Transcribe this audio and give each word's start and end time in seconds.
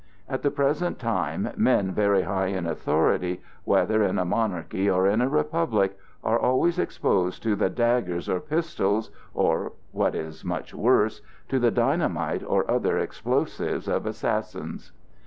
At 0.27 0.41
the 0.41 0.49
present 0.49 0.97
time 0.97 1.51
men 1.57 1.91
very 1.91 2.23
high 2.23 2.47
in 2.47 2.65
authority, 2.65 3.39
whether 3.65 4.01
in 4.01 4.17
a 4.17 4.25
monarchy 4.25 4.89
or 4.89 5.05
in 5.07 5.21
a 5.21 5.29
republic, 5.29 5.95
are 6.23 6.39
always 6.39 6.79
exposed 6.79 7.43
to 7.43 7.55
the 7.55 7.69
daggers 7.69 8.27
or 8.27 8.39
pistols 8.39 9.11
or—what 9.35 10.15
is 10.15 10.43
much 10.43 10.73
worse—to 10.73 11.59
the 11.59 11.69
dynamite 11.69 12.41
or 12.43 12.65
other 12.71 12.97
explosives 12.97 13.87
of 13.87 14.07
assassins. 14.07 14.91